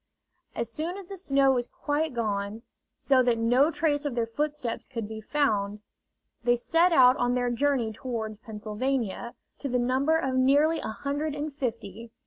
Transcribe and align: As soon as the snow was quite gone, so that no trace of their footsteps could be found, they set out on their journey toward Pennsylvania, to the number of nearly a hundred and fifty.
As 0.55 0.71
soon 0.71 0.97
as 0.97 1.05
the 1.05 1.15
snow 1.15 1.51
was 1.51 1.67
quite 1.67 2.15
gone, 2.15 2.63
so 2.95 3.21
that 3.21 3.37
no 3.37 3.69
trace 3.69 4.03
of 4.03 4.15
their 4.15 4.25
footsteps 4.25 4.87
could 4.87 5.07
be 5.07 5.21
found, 5.21 5.79
they 6.41 6.55
set 6.55 6.91
out 6.91 7.15
on 7.17 7.35
their 7.35 7.51
journey 7.51 7.93
toward 7.93 8.41
Pennsylvania, 8.41 9.35
to 9.59 9.69
the 9.69 9.77
number 9.77 10.17
of 10.17 10.33
nearly 10.33 10.79
a 10.79 10.87
hundred 10.87 11.35
and 11.35 11.53
fifty. 11.55 12.09